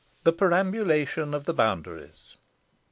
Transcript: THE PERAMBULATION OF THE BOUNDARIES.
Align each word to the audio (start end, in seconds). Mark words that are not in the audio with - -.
THE 0.23 0.33
PERAMBULATION 0.33 1.35
OF 1.35 1.43
THE 1.43 1.53
BOUNDARIES. 1.53 2.37